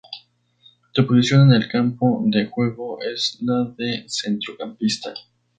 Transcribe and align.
Su 0.93 1.05
posición 1.05 1.41
en 1.53 1.61
el 1.61 1.67
campo 1.67 2.23
de 2.25 2.47
juego 2.47 2.97
es 3.03 3.37
la 3.41 3.65
de 3.77 4.03
centrocampista. 4.07 5.13